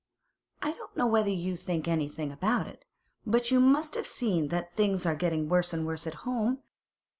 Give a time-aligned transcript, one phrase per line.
[0.63, 2.85] I don't know whether you think anything about it,
[3.23, 6.63] but you must have seen that things are getting worse and worse at home.